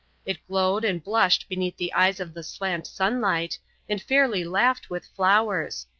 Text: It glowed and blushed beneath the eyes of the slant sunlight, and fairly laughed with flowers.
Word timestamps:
It 0.25 0.43
glowed 0.47 0.83
and 0.83 1.03
blushed 1.03 1.47
beneath 1.47 1.77
the 1.77 1.93
eyes 1.93 2.19
of 2.19 2.33
the 2.33 2.41
slant 2.41 2.87
sunlight, 2.87 3.59
and 3.87 4.01
fairly 4.01 4.43
laughed 4.43 4.89
with 4.89 5.05
flowers. 5.05 5.85